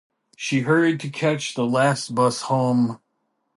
[0.35, 2.99] She hurried to catch the last bus home.